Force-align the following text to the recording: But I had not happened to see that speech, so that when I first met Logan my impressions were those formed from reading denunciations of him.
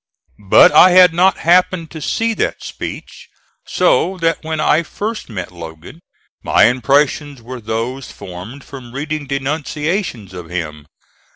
But 0.49 0.71
I 0.71 0.89
had 0.93 1.13
not 1.13 1.37
happened 1.45 1.91
to 1.91 2.01
see 2.01 2.33
that 2.33 2.63
speech, 2.63 3.29
so 3.67 4.17
that 4.17 4.43
when 4.43 4.59
I 4.59 4.81
first 4.81 5.29
met 5.29 5.51
Logan 5.51 5.99
my 6.41 6.63
impressions 6.63 7.39
were 7.39 7.61
those 7.61 8.09
formed 8.11 8.63
from 8.63 8.93
reading 8.95 9.27
denunciations 9.27 10.33
of 10.33 10.49
him. 10.49 10.87